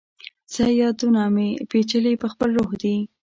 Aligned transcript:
څه 0.53 0.63
یادونه 0.81 1.21
مي، 1.35 1.49
پیچلي 1.69 2.13
پخپل 2.23 2.49
روح 2.57 2.71
کي 2.81 2.95